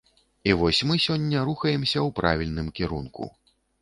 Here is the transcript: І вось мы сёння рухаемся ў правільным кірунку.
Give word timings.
І 0.49 0.53
вось 0.61 0.77
мы 0.91 0.95
сёння 1.05 1.43
рухаемся 1.49 1.99
ў 2.07 2.17
правільным 2.21 2.67
кірунку. 2.81 3.29